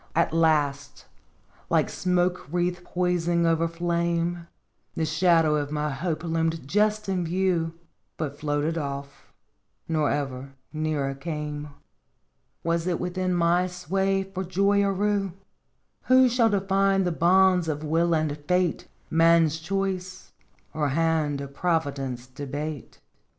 [0.25, 1.05] "At last,
[1.69, 4.47] like smoke wreath poising over flame,
[4.95, 7.75] The shadow of my hope loomed just in view,
[8.17, 9.31] But floated off,
[9.87, 11.67] nor ever nearer came.
[12.63, 15.33] Was it within my sway for joy or rue?
[16.05, 20.33] Who shall define the bounds of will and fate, Man's choice,
[20.73, 22.99] or hand of Providence debate?